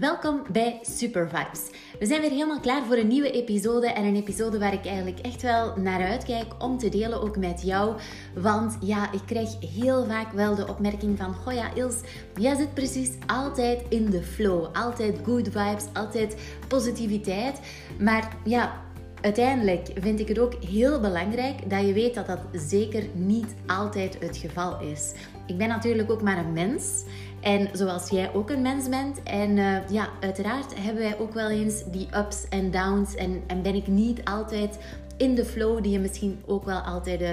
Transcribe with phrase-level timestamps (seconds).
[0.00, 1.70] welkom bij Super Vibes.
[1.98, 5.18] We zijn weer helemaal klaar voor een nieuwe episode en een episode waar ik eigenlijk
[5.18, 7.96] echt wel naar uitkijk om te delen ook met jou.
[8.34, 12.00] Want ja, ik krijg heel vaak wel de opmerking van, goh ja Ils,
[12.34, 14.66] jij zit precies altijd in de flow.
[14.72, 16.36] Altijd good vibes, altijd
[16.68, 17.60] positiviteit.
[17.98, 18.82] Maar ja,
[19.20, 24.18] Uiteindelijk vind ik het ook heel belangrijk dat je weet dat dat zeker niet altijd
[24.20, 25.12] het geval is.
[25.46, 27.04] Ik ben natuurlijk ook maar een mens.
[27.40, 29.22] En zoals jij ook een mens bent.
[29.22, 33.14] En eh, ja, uiteraard hebben wij ook wel eens die ups en downs.
[33.14, 34.78] En, en ben ik niet altijd
[35.16, 37.28] in de flow die je misschien ook wel altijd uh,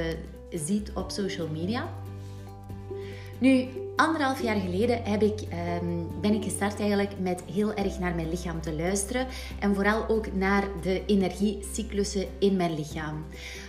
[0.49, 1.89] ziet op social media.
[3.37, 5.41] Nu, Anderhalf jaar geleden heb ik,
[5.81, 9.27] um, ben ik gestart eigenlijk met heel erg naar mijn lichaam te luisteren.
[9.59, 13.25] En vooral ook naar de energiecyclussen in mijn lichaam.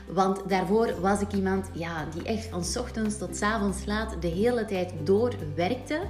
[0.07, 4.65] Want daarvoor was ik iemand ja, die echt van ochtends tot avonds laat de hele
[4.65, 6.01] tijd doorwerkte.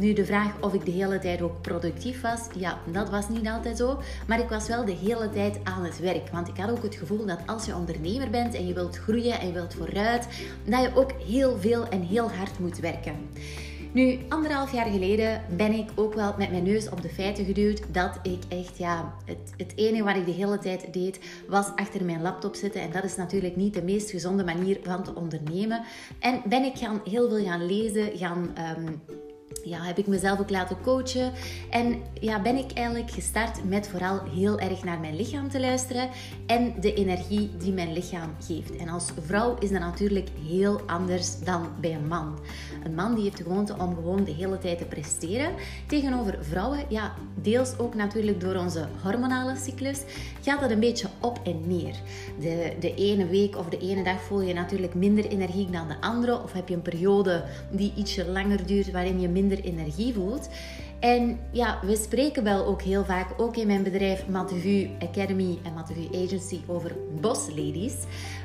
[0.00, 3.48] Nu de vraag of ik de hele tijd ook productief was, ja, dat was niet
[3.48, 4.00] altijd zo.
[4.26, 6.28] Maar ik was wel de hele tijd aan het werk.
[6.32, 9.40] Want ik had ook het gevoel dat als je ondernemer bent en je wilt groeien
[9.40, 10.28] en je wilt vooruit,
[10.64, 13.14] dat je ook heel veel en heel hard moet werken.
[13.92, 17.94] Nu, anderhalf jaar geleden ben ik ook wel met mijn neus op de feiten geduwd
[17.94, 22.04] dat ik echt, ja, het, het enige wat ik de hele tijd deed was achter
[22.04, 22.80] mijn laptop zitten.
[22.80, 25.84] En dat is natuurlijk niet de meest gezonde manier van te ondernemen.
[26.18, 29.02] En ben ik gaan, heel veel gaan lezen, gaan um,
[29.64, 31.32] ja, heb ik mezelf ook laten coachen.
[31.70, 36.08] En ja, ben ik eigenlijk gestart met vooral heel erg naar mijn lichaam te luisteren
[36.46, 38.76] en de energie die mijn lichaam geeft.
[38.76, 42.38] En als vrouw is dat natuurlijk heel anders dan bij een man.
[42.84, 45.52] Een man die heeft de gewoonte om gewoon de hele tijd te presteren.
[45.86, 50.02] Tegenover vrouwen, ja, deels ook natuurlijk door onze hormonale cyclus,
[50.42, 51.94] gaat dat een beetje op en neer.
[52.40, 56.00] De, de ene week of de ene dag voel je natuurlijk minder energie dan de
[56.00, 56.42] andere.
[56.42, 60.48] Of heb je een periode die ietsje langer duurt waarin je minder energie voelt.
[61.00, 65.74] En ja, we spreken wel ook heel vaak, ook in mijn bedrijf Matevu Academy en
[65.74, 67.94] Matevu Agency, over boss ladies.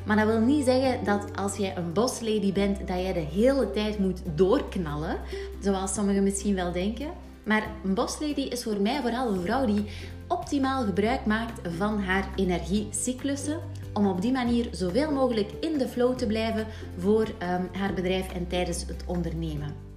[0.06, 3.20] Maar dat wil niet zeggen dat als jij een boss lady bent, dat jij de
[3.20, 5.18] hele tijd moet doorknallen,
[5.60, 7.08] zoals sommigen misschien wel denken.
[7.44, 9.86] Maar een boss lady is voor mij vooral een vrouw die
[10.28, 13.60] optimaal gebruik maakt van haar energiecyclussen,
[13.94, 16.66] om op die manier zoveel mogelijk in de flow te blijven
[16.98, 19.91] voor um, haar bedrijf en tijdens het ondernemen.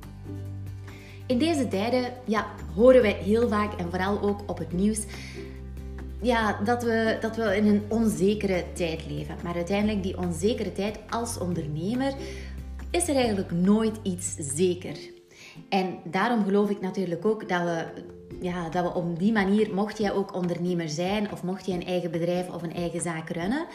[1.26, 5.04] In deze tijden ja, horen wij heel vaak en vooral ook op het nieuws
[6.24, 9.36] ja, dat, we, dat we in een onzekere tijd leven.
[9.42, 12.14] Maar uiteindelijk, die onzekere tijd als ondernemer,
[12.90, 14.96] is er eigenlijk nooit iets zeker.
[15.68, 17.84] En daarom geloof ik natuurlijk ook dat we
[18.40, 21.86] ja, dat we op die manier, mocht jij ook ondernemer zijn of mocht je een
[21.86, 23.66] eigen bedrijf of een eigen zaak runnen,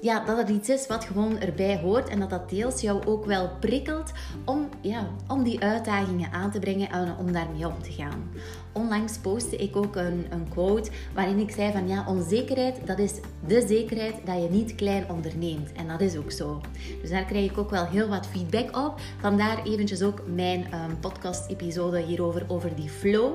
[0.00, 3.24] ja, dat het iets is wat gewoon erbij hoort en dat dat deels jou ook
[3.24, 4.12] wel prikkelt
[4.44, 8.30] om, ja, om die uitdagingen aan te brengen en om daarmee om te gaan.
[8.72, 13.12] Onlangs postte ik ook een, een quote waarin ik zei van ja, onzekerheid, dat is
[13.46, 15.72] de zekerheid dat je niet klein onderneemt.
[15.72, 16.60] En dat is ook zo.
[17.00, 19.00] Dus daar krijg ik ook wel heel wat feedback op.
[19.20, 23.32] Vandaar eventjes ook mijn um, podcast-episode hierover, over die flow.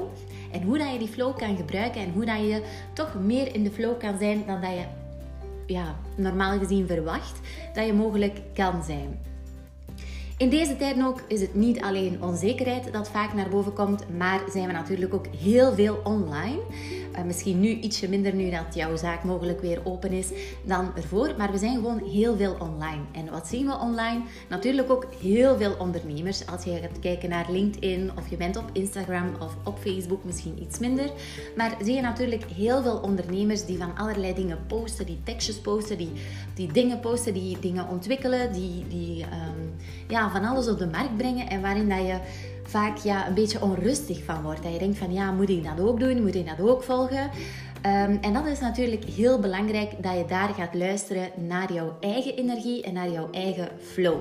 [0.52, 2.62] En hoe dat je die flow kan gebruiken en hoe dat je
[2.94, 4.85] toch meer in de flow kan zijn dan dat je
[5.66, 7.40] ja, normaal gezien verwacht
[7.74, 9.19] dat je mogelijk kan zijn.
[10.38, 14.40] In deze tijd ook is het niet alleen onzekerheid dat vaak naar boven komt, maar
[14.52, 16.59] zijn we natuurlijk ook heel veel online.
[17.17, 20.28] Uh, misschien nu ietsje minder nu dat jouw zaak mogelijk weer open is
[20.63, 23.01] dan ervoor, maar we zijn gewoon heel veel online.
[23.11, 24.22] En wat zien we online?
[24.50, 26.45] Natuurlijk ook heel veel ondernemers.
[26.45, 30.61] Als je gaat kijken naar LinkedIn of je bent op Instagram of op Facebook misschien
[30.61, 31.11] iets minder,
[31.56, 35.97] maar zie je natuurlijk heel veel ondernemers die van allerlei dingen posten, die tekstjes posten,
[35.97, 36.11] die,
[36.53, 39.75] die dingen posten, die dingen ontwikkelen, die, die um,
[40.07, 42.19] ja, van alles op de markt brengen en waarin dat je
[42.67, 44.63] vaak ja, een beetje onrustig van wordt.
[44.63, 46.22] Dat je denkt van ja, moet ik dat ook doen?
[46.22, 47.29] Moet ik dat ook volgen?
[47.85, 52.35] Um, en dat is natuurlijk heel belangrijk dat je daar gaat luisteren naar jouw eigen
[52.35, 54.17] energie en naar jouw eigen flow.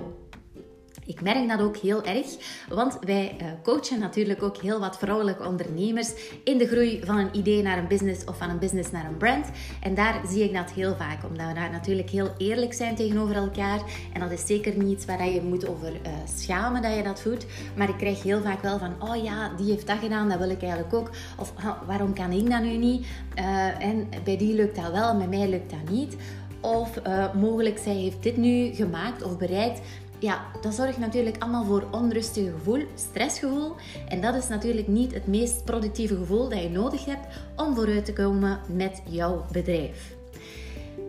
[1.06, 2.26] Ik merk dat ook heel erg,
[2.68, 6.12] want wij uh, coachen natuurlijk ook heel wat vrouwelijke ondernemers
[6.44, 9.16] in de groei van een idee naar een business of van een business naar een
[9.16, 9.46] brand.
[9.80, 13.36] En daar zie ik dat heel vaak, omdat we daar natuurlijk heel eerlijk zijn tegenover
[13.36, 13.80] elkaar.
[14.12, 15.98] En dat is zeker niet iets waar je moet over uh,
[16.38, 17.46] schamen dat je dat doet.
[17.76, 20.50] Maar ik krijg heel vaak wel van, oh ja, die heeft dat gedaan, dat wil
[20.50, 21.10] ik eigenlijk ook.
[21.38, 23.06] Of oh, waarom kan ik dat nu niet?
[23.38, 26.16] Uh, en bij die lukt dat wel, bij mij lukt dat niet.
[26.60, 27.00] Of
[27.34, 29.80] mogelijk zij heeft dit nu gemaakt of bereikt
[30.18, 33.74] ja, dat zorgt natuurlijk allemaal voor onrustig gevoel, stressgevoel.
[34.08, 37.26] En dat is natuurlijk niet het meest productieve gevoel dat je nodig hebt
[37.56, 40.14] om vooruit te komen met jouw bedrijf.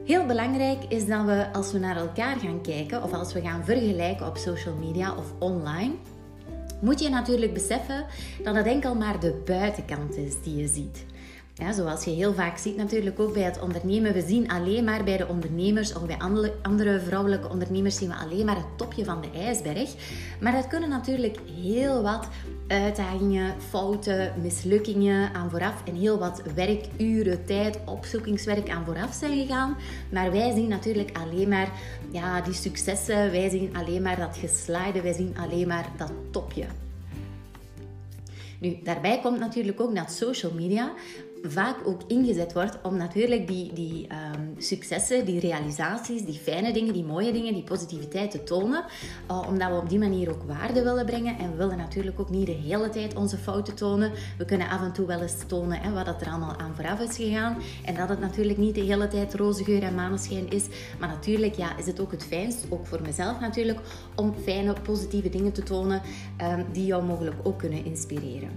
[0.05, 3.65] Heel belangrijk is dat we als we naar elkaar gaan kijken of als we gaan
[3.65, 5.93] vergelijken op social media of online,
[6.81, 8.05] moet je natuurlijk beseffen
[8.43, 11.05] dat het enkel maar de buitenkant is die je ziet.
[11.59, 14.13] Ja, zoals je heel vaak ziet natuurlijk ook bij het ondernemen.
[14.13, 16.17] We zien alleen maar bij de ondernemers of bij
[16.61, 19.93] andere vrouwelijke ondernemers zien we alleen maar het topje van de ijsberg.
[20.41, 22.27] Maar dat kunnen natuurlijk heel wat
[22.67, 29.77] uitdagingen, fouten, mislukkingen aan vooraf en heel wat werkuren, tijd, opzoekingswerk aan vooraf zijn gegaan.
[30.11, 31.71] Maar wij zien natuurlijk alleen maar
[32.11, 36.65] ja, die successen, wij zien alleen maar dat geslide, wij zien alleen maar dat topje.
[38.59, 40.93] Nu, daarbij komt natuurlijk ook dat social media
[41.41, 46.93] vaak ook ingezet wordt om natuurlijk die, die ehm, successen, die realisaties, die fijne dingen,
[46.93, 48.85] die mooie dingen, die positiviteit te tonen.
[49.31, 51.37] Uh, omdat we op die manier ook waarde willen brengen.
[51.37, 54.11] En we willen natuurlijk ook niet de hele tijd onze fouten tonen.
[54.37, 57.15] We kunnen af en toe wel eens tonen hè, wat er allemaal aan vooraf is
[57.15, 57.57] gegaan.
[57.85, 60.65] En dat het natuurlijk niet de hele tijd roze geur en maneschijn is.
[60.99, 63.79] Maar natuurlijk ja, is het ook het fijnst, ook voor mezelf natuurlijk,
[64.15, 66.01] om fijne, positieve dingen te tonen
[66.41, 68.49] um, die jou mogelijk ook kunnen inspireren.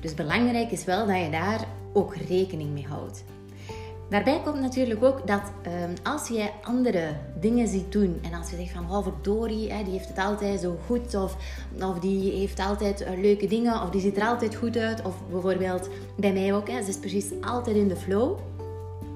[0.00, 3.24] Dus belangrijk is wel dat je daar ook rekening mee houdt.
[4.12, 8.56] Daarbij komt natuurlijk ook dat ehm, als jij andere dingen ziet doen en als je
[8.56, 11.36] zegt van oh verdorie, hè, die heeft het altijd zo goed of,
[11.82, 15.14] of die heeft altijd uh, leuke dingen of die ziet er altijd goed uit of
[15.30, 18.38] bijvoorbeeld bij mij ook, hè, ze is precies altijd in de flow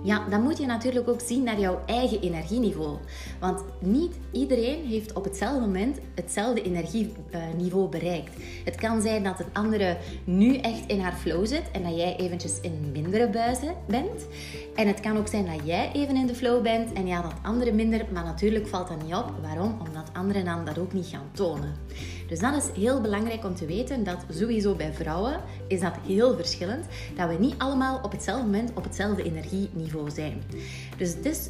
[0.02, 2.96] ja, dan moet je natuurlijk ook zien naar jouw eigen energieniveau.
[3.40, 8.32] Want niet iedereen heeft op hetzelfde moment hetzelfde energieniveau bereikt.
[8.64, 12.16] Het kan zijn dat een andere nu echt in haar flow zit en dat jij
[12.16, 14.26] eventjes in mindere buizen bent.
[14.74, 17.34] En het kan ook zijn dat jij even in de flow bent en ja, dat
[17.42, 18.06] andere minder.
[18.12, 19.32] Maar natuurlijk valt dat niet op.
[19.42, 19.76] Waarom?
[19.86, 21.74] Omdat anderen dan dat ook niet gaan tonen.
[22.26, 26.36] Dus dat is heel belangrijk om te weten dat sowieso bij vrouwen is dat heel
[26.36, 26.86] verschillend.
[27.16, 30.42] Dat we niet allemaal op hetzelfde moment op hetzelfde energieniveau zijn.
[30.96, 31.48] Dus het is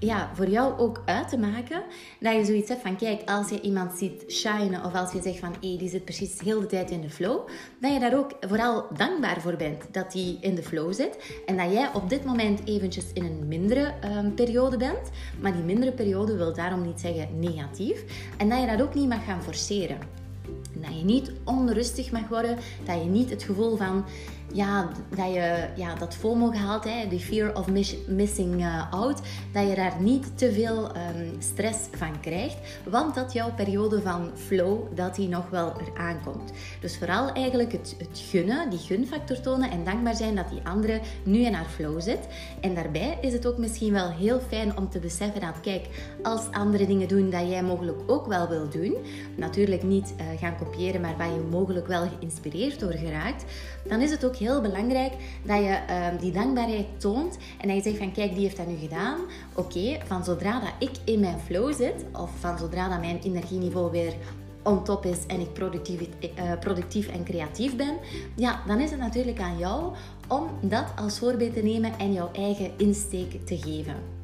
[0.00, 1.82] ja, voor jou ook uit te maken
[2.20, 5.38] dat je zoiets hebt van kijk, als je iemand ziet shinen of als je zegt
[5.38, 7.48] van hé, die zit precies heel de tijd in de flow,
[7.80, 11.56] dat je daar ook vooral dankbaar voor bent dat die in de flow zit en
[11.56, 15.10] dat jij op dit moment eventjes in een mindere um, periode bent,
[15.40, 18.04] maar die mindere periode wil daarom niet zeggen negatief
[18.38, 19.98] en dat je dat ook niet mag gaan forceren.
[20.72, 24.04] Dat je niet onrustig mag worden, dat je niet het gevoel van
[24.52, 27.66] ja, dat je ja, dat FOMO gehaald, hè, die fear of
[28.06, 29.20] missing uh, out,
[29.52, 32.56] dat je daar niet te veel um, stress van krijgt,
[32.90, 36.52] want dat jouw periode van flow, dat die nog wel eraan komt.
[36.80, 41.00] Dus vooral eigenlijk het, het gunnen, die gunfactor tonen en dankbaar zijn dat die andere
[41.22, 42.28] nu in haar flow zit.
[42.60, 45.88] En daarbij is het ook misschien wel heel fijn om te beseffen dat, kijk,
[46.22, 48.96] als andere dingen doen dat jij mogelijk ook wel wil doen,
[49.36, 53.44] natuurlijk niet uh, gaan kopiëren, maar waar je mogelijk wel geïnspireerd door geraakt,
[53.88, 55.12] dan is het ook heel belangrijk
[55.44, 58.66] dat je uh, die dankbaarheid toont en dat je zegt van kijk, die heeft dat
[58.66, 59.18] nu gedaan.
[59.54, 63.90] Oké, van zodra dat ik in mijn flow zit of van zodra dat mijn energieniveau
[63.90, 64.14] weer
[64.62, 67.96] on top is en ik productief, uh, productief en creatief ben,
[68.36, 69.92] ja, dan is het natuurlijk aan jou
[70.28, 74.19] om dat als voorbeeld te nemen en jouw eigen insteek te geven.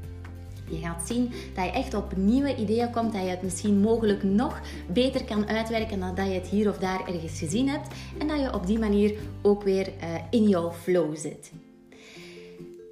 [0.69, 4.23] Je gaat zien dat je echt op nieuwe ideeën komt, dat je het misschien mogelijk
[4.23, 4.61] nog
[4.93, 7.89] beter kan uitwerken dan dat je het hier of daar ergens gezien hebt.
[8.19, 11.53] En dat je op die manier ook weer uh, in jouw flow zit.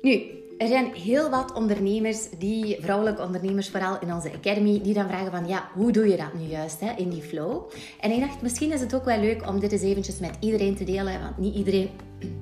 [0.03, 0.23] Nu,
[0.59, 5.31] er zijn heel wat ondernemers, die, vrouwelijke ondernemers vooral in onze academy, die dan vragen
[5.31, 7.71] van ja, hoe doe je dat nu juist hè, in die flow?
[8.01, 10.77] En ik dacht, misschien is het ook wel leuk om dit eens eventjes met iedereen
[10.77, 11.91] te delen, want niet iedereen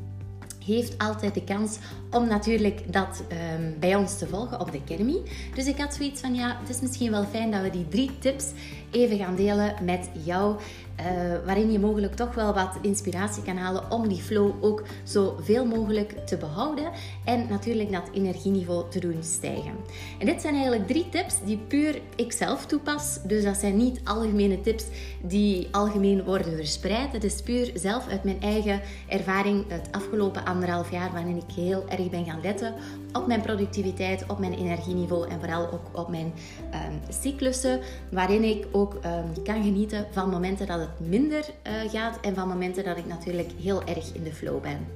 [0.67, 1.79] heeft altijd de kans
[2.13, 3.23] om natuurlijk dat
[3.59, 5.21] um, bij ons te volgen op de Academy.
[5.55, 8.11] Dus ik had zoiets van, ja, het is misschien wel fijn dat we die drie
[8.19, 8.47] tips
[8.91, 10.57] even gaan delen met jou.
[11.01, 11.07] Uh,
[11.47, 16.27] waarin je mogelijk toch wel wat inspiratie kan halen om die flow ook zoveel mogelijk
[16.27, 16.91] te behouden.
[17.25, 19.73] En natuurlijk dat energieniveau te doen stijgen.
[20.19, 23.19] En dit zijn eigenlijk drie tips die puur ik zelf toepas.
[23.27, 24.85] Dus dat zijn niet algemene tips
[25.23, 27.13] die algemeen worden verspreid.
[27.13, 31.85] Het is puur zelf uit mijn eigen ervaring het afgelopen anderhalf jaar waarin ik heel
[31.89, 32.75] erg ben gaan letten
[33.13, 36.33] op mijn productiviteit, op mijn energieniveau en vooral ook op mijn
[36.75, 37.81] um, cyclussen,
[38.11, 42.49] waarin ik ook um, kan genieten van momenten dat het minder uh, gaat en van
[42.49, 44.87] momenten dat ik natuurlijk heel erg in de flow ben.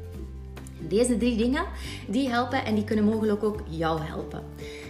[0.89, 1.65] Deze drie dingen
[2.07, 4.43] die helpen en die kunnen mogelijk ook jou helpen.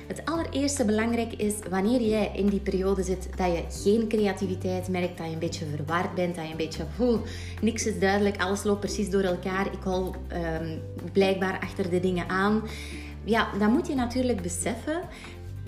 [0.06, 5.18] Het allereerste belangrijk is wanneer jij in die periode zit dat je geen creativiteit merkt,
[5.18, 7.20] dat je een beetje verward bent, dat je een beetje voel,
[7.60, 10.80] niks is duidelijk, alles loopt precies door elkaar, ik hol um,
[11.12, 12.62] blijkbaar achter de dingen aan.
[13.24, 15.00] Ja, dan moet je natuurlijk beseffen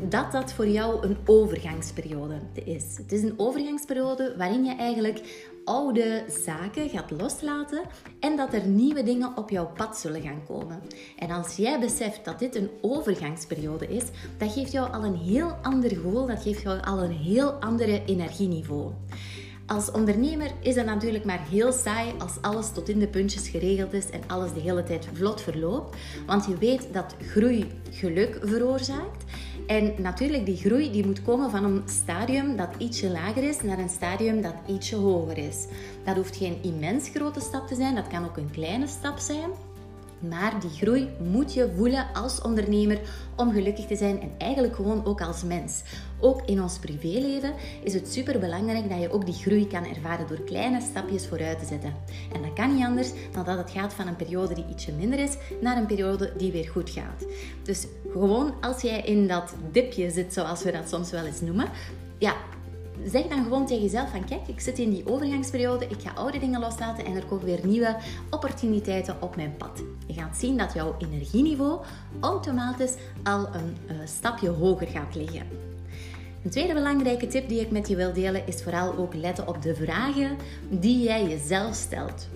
[0.09, 2.85] dat dat voor jou een overgangsperiode is.
[2.97, 5.21] Het is een overgangsperiode waarin je eigenlijk
[5.69, 7.83] oude zaken gaat loslaten
[8.21, 10.83] en dat er nieuwe dingen op jouw pad zullen gaan komen.
[11.19, 14.05] En als jij beseft dat dit een overgangsperiode is,
[14.39, 18.05] dat geeft jou al een heel ander gevoel, dat geeft jou al een heel andere
[18.05, 18.93] energieniveau.
[19.69, 23.93] Als ondernemer is het natuurlijk maar heel saai als alles tot in de puntjes geregeld
[23.93, 25.97] is en alles de hele tijd vlot verloopt.
[26.27, 29.25] Want je weet dat groei geluk veroorzaakt.
[29.67, 33.79] En natuurlijk, die groei die moet komen van een stadium dat ietsje lager is naar
[33.79, 35.67] een stadium dat ietsje hoger is.
[36.05, 39.51] Dat hoeft geen immens grote stap te zijn, dat kan ook een kleine stap zijn.
[40.19, 43.01] Maar die groei moet je voelen als ondernemer
[43.37, 45.83] om gelukkig te zijn en eigenlijk gewoon ook als mens.
[46.21, 50.27] Ook in ons privéleven is het super belangrijk dat je ook die groei kan ervaren
[50.27, 51.95] door kleine stapjes vooruit te zetten.
[52.33, 55.19] En dat kan niet anders dan dat het gaat van een periode die ietsje minder
[55.19, 57.27] is naar een periode die weer goed gaat.
[57.63, 61.69] Dus gewoon als jij in dat dipje zit, zoals we dat soms wel eens noemen,
[62.19, 62.35] ja,
[63.05, 66.39] zeg dan gewoon tegen jezelf van kijk, ik zit in die overgangsperiode, ik ga oude
[66.39, 67.97] dingen loslaten en er komen weer nieuwe
[68.31, 69.83] opportuniteiten op mijn pad.
[70.07, 71.81] Je gaat zien dat jouw energieniveau
[72.21, 75.47] automatisch al een uh, stapje hoger gaat liggen.
[76.45, 79.63] Een tweede belangrijke tip die ik met je wil delen is vooral ook letten op
[79.63, 80.37] de vragen
[80.69, 82.29] die jij jezelf stelt.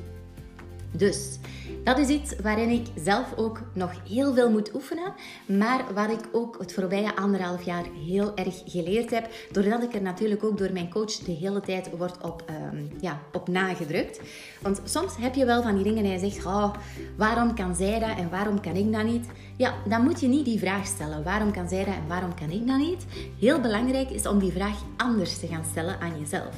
[0.90, 1.38] Dus
[1.85, 5.12] dat is iets waarin ik zelf ook nog heel veel moet oefenen,
[5.47, 10.03] maar wat ik ook het voorbije anderhalf jaar heel erg geleerd heb, doordat ik er
[10.03, 14.21] natuurlijk ook door mijn coach de hele tijd wordt op, um, ja, op nagedrukt.
[14.61, 16.75] Want soms heb je wel van die dingen en je zegt, oh,
[17.17, 19.27] waarom kan zij dat en waarom kan ik dat niet?
[19.57, 22.51] Ja, dan moet je niet die vraag stellen, waarom kan zij dat en waarom kan
[22.51, 23.07] ik dat niet?
[23.39, 26.55] Heel belangrijk is om die vraag anders te gaan stellen aan jezelf.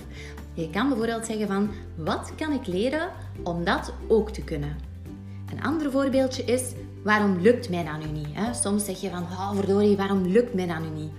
[0.55, 3.09] Je kan bijvoorbeeld zeggen van, wat kan ik leren
[3.43, 4.94] om dat ook te kunnen?
[5.55, 8.57] Een ander voorbeeldje is, waarom lukt mij dat nu niet?
[8.63, 11.11] Soms zeg je van, oh verdorie, waarom lukt mij dat nu niet?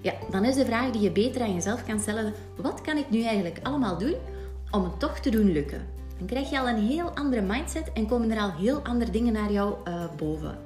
[0.00, 3.10] Ja, dan is de vraag die je beter aan jezelf kan stellen, wat kan ik
[3.10, 4.14] nu eigenlijk allemaal doen
[4.70, 5.86] om het toch te doen lukken?
[6.18, 9.32] Dan krijg je al een heel andere mindset en komen er al heel andere dingen
[9.32, 10.58] naar jou uh, boven.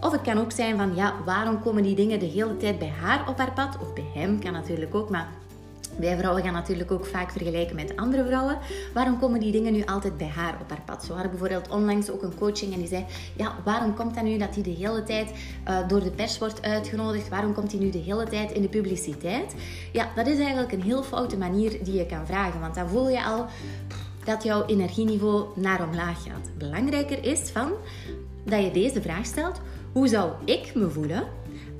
[0.00, 2.92] Of het kan ook zijn van, ja, waarom komen die dingen de hele tijd bij
[3.00, 3.78] haar op haar pad?
[3.80, 5.28] Of bij hem, kan natuurlijk ook, maar
[5.96, 8.58] wij vrouwen gaan natuurlijk ook vaak vergelijken met andere vrouwen.
[8.94, 11.04] Waarom komen die dingen nu altijd bij haar op haar pad?
[11.04, 13.04] Zo hadden bijvoorbeeld onlangs ook een coaching en die zei:
[13.36, 15.32] Ja, waarom komt dat nu dat hij de hele tijd
[15.68, 17.28] uh, door de pers wordt uitgenodigd?
[17.28, 19.54] Waarom komt hij nu de hele tijd in de publiciteit?
[19.92, 22.60] Ja, dat is eigenlijk een heel foute manier die je kan vragen.
[22.60, 23.46] Want dan voel je al
[24.24, 26.50] dat jouw energieniveau naar omlaag gaat.
[26.58, 27.72] Belangrijker is van
[28.44, 29.60] dat je deze vraag stelt:
[29.92, 31.37] Hoe zou ik me voelen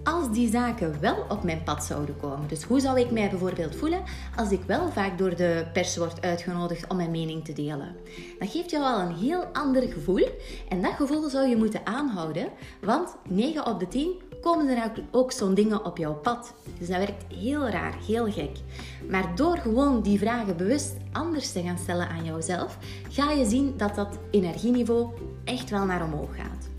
[0.09, 2.49] als die zaken wel op mijn pad zouden komen.
[2.49, 4.03] Dus hoe zou ik mij bijvoorbeeld voelen
[4.37, 7.97] als ik wel vaak door de pers word uitgenodigd om mijn mening te delen?
[8.39, 10.29] Dat geeft jou al een heel ander gevoel
[10.69, 12.49] en dat gevoel zou je moeten aanhouden,
[12.81, 14.11] want 9 op de 10
[14.41, 16.55] komen er ook zo'n dingen op jouw pad.
[16.79, 18.57] Dus dat werkt heel raar, heel gek.
[19.09, 23.75] Maar door gewoon die vragen bewust anders te gaan stellen aan jouzelf, ga je zien
[23.77, 25.09] dat dat energieniveau
[25.45, 26.78] echt wel naar omhoog gaat.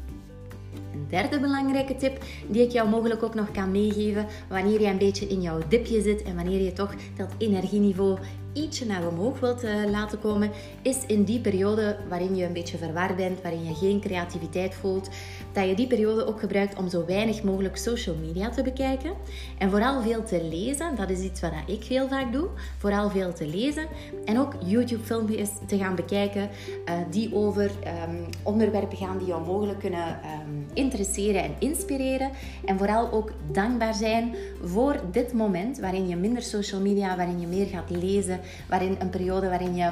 [0.94, 4.26] Een derde belangrijke tip die ik jou mogelijk ook nog kan meegeven.
[4.50, 8.18] Wanneer je een beetje in jouw dipje zit en wanneer je toch dat energieniveau
[8.54, 10.52] ietsje naar omhoog wilt uh, laten komen,
[10.82, 15.10] is in die periode waarin je een beetje verward bent, waarin je geen creativiteit voelt,
[15.52, 19.14] dat je die periode ook gebruikt om zo weinig mogelijk social media te bekijken.
[19.58, 22.48] En vooral veel te lezen, dat is iets wat ik heel vaak doe.
[22.78, 23.88] Vooral veel te lezen
[24.26, 29.80] en ook YouTube-filmpjes te gaan bekijken uh, die over um, onderwerpen gaan die jou mogelijk
[29.80, 32.30] kunnen um, interesseren en inspireren.
[32.66, 37.48] En vooral ook dankbaar zijn voor dit moment waarin je minder social media, waarin je
[37.48, 39.90] meer gaat lezen, waarin een periode waarin je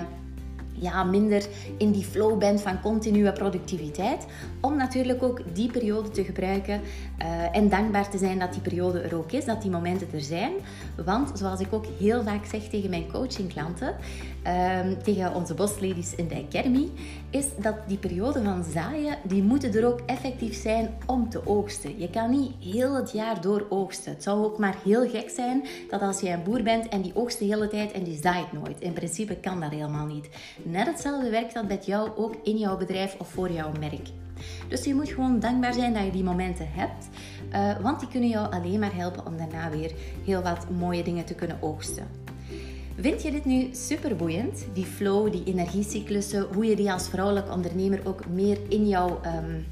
[0.80, 4.25] ja, minder in die flow bent van continue productiviteit.
[4.62, 6.82] Om natuurlijk ook die periode te gebruiken
[7.22, 10.22] uh, en dankbaar te zijn dat die periode er ook is, dat die momenten er
[10.22, 10.51] zijn.
[11.06, 13.96] Want zoals ik ook heel vaak zeg tegen mijn coachingklanten,
[14.48, 16.89] uh, tegen onze bosladies in de Academy,
[17.30, 22.00] is dat die periode van zaaien, die moeten er ook effectief zijn om te oogsten.
[22.00, 24.12] Je kan niet heel het jaar door oogsten.
[24.12, 27.16] Het zou ook maar heel gek zijn dat als je een boer bent en die
[27.16, 28.80] oogst de hele tijd en die zaait nooit.
[28.80, 30.30] In principe kan dat helemaal niet.
[30.63, 34.08] Net hetzelfde werkt dat met jou ook in jouw bedrijf of voor jouw merk.
[34.68, 37.08] Dus je moet gewoon dankbaar zijn dat je die momenten hebt,
[37.54, 39.92] uh, want die kunnen jou alleen maar helpen om daarna weer
[40.25, 42.26] heel wat mooie dingen te kunnen oogsten.
[43.00, 44.66] Vind je dit nu super boeiend?
[44.74, 49.66] Die flow, die energiecyclussen, hoe je die als vrouwelijk ondernemer ook meer in jouw um,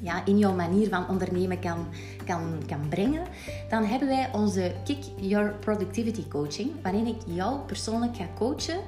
[0.00, 1.86] ja, in jouw manier van ondernemen kan,
[2.24, 3.22] kan, kan brengen,
[3.68, 8.78] dan hebben wij onze Kick Your Productivity Coaching, waarin ik jou persoonlijk ga coachen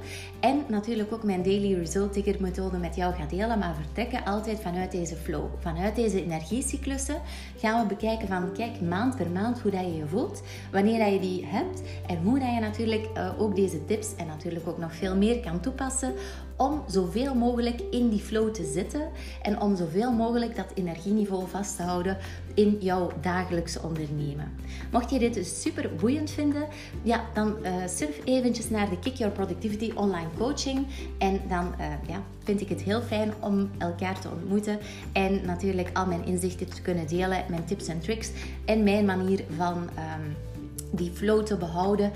[0.41, 4.61] en natuurlijk ook mijn Daily Result Ticker methode met jou ga delen, maar vertrekken altijd
[4.61, 5.45] vanuit deze flow.
[5.59, 7.21] Vanuit deze energiecyclussen
[7.59, 11.13] gaan we bekijken van, kijk, maand per maand hoe dat je je voelt, wanneer dat
[11.13, 14.79] je die hebt en hoe dat je natuurlijk uh, ook deze tips en natuurlijk ook
[14.79, 16.13] nog veel meer kan toepassen
[16.61, 19.09] om zoveel mogelijk in die flow te zitten
[19.43, 22.17] en om zoveel mogelijk dat energie energieniveau vast te houden
[22.55, 24.53] in jouw dagelijkse ondernemen.
[24.91, 26.69] Mocht je dit dus super boeiend vinden,
[27.03, 30.87] ja, dan uh, surf eventjes naar de Kick Your Productivity online coaching.
[31.19, 34.79] En dan uh, ja, vind ik het heel fijn om elkaar te ontmoeten
[35.13, 38.31] en natuurlijk al mijn inzichten te kunnen delen, mijn tips en tricks
[38.65, 40.37] en mijn manier van um,
[40.93, 42.13] die flow te behouden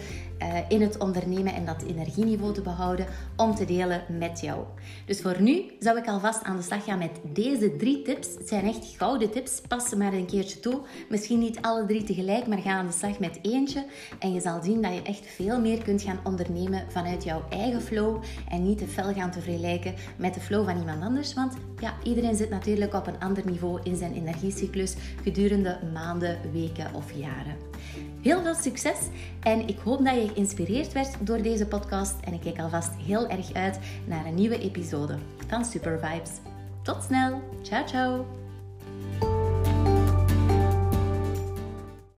[0.68, 4.64] in het ondernemen en dat energieniveau te behouden om te delen met jou.
[5.06, 8.28] Dus voor nu zou ik alvast aan de slag gaan met deze drie tips.
[8.38, 10.80] Het zijn echt gouden tips, pas ze maar een keertje toe.
[11.08, 13.86] Misschien niet alle drie tegelijk, maar ga aan de slag met eentje.
[14.18, 17.82] En je zal zien dat je echt veel meer kunt gaan ondernemen vanuit jouw eigen
[17.82, 21.34] flow en niet te fel gaan te vergelijken met de flow van iemand anders.
[21.34, 26.94] Want ja, iedereen zit natuurlijk op een ander niveau in zijn energiecyclus gedurende maanden, weken
[26.94, 27.56] of jaren.
[28.22, 28.98] Heel veel succes
[29.40, 33.28] en ik hoop dat je geïnspireerd werd door deze podcast en ik kijk alvast heel
[33.28, 36.30] erg uit naar een nieuwe episode van Super Vibes.
[36.82, 37.42] Tot snel.
[37.62, 38.43] Ciao ciao.